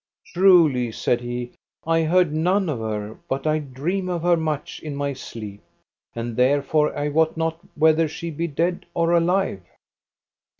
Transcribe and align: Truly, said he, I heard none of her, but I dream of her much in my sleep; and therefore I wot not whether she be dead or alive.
Truly, 0.33 0.91
said 0.91 1.21
he, 1.21 1.51
I 1.85 2.01
heard 2.01 2.33
none 2.33 2.69
of 2.69 2.79
her, 2.79 3.19
but 3.29 3.45
I 3.45 3.59
dream 3.59 4.09
of 4.09 4.23
her 4.23 4.35
much 4.35 4.79
in 4.81 4.95
my 4.95 5.13
sleep; 5.13 5.61
and 6.15 6.35
therefore 6.35 6.97
I 6.97 7.07
wot 7.09 7.37
not 7.37 7.59
whether 7.75 8.07
she 8.07 8.31
be 8.31 8.47
dead 8.47 8.87
or 8.95 9.11
alive. 9.11 9.61